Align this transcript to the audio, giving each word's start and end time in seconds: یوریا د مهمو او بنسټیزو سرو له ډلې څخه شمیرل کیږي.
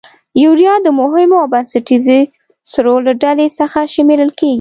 یوریا 0.43 0.73
د 0.85 0.87
مهمو 0.99 1.35
او 1.43 1.47
بنسټیزو 1.53 2.17
سرو 2.71 2.95
له 3.05 3.13
ډلې 3.23 3.47
څخه 3.59 3.79
شمیرل 3.93 4.31
کیږي. 4.39 4.49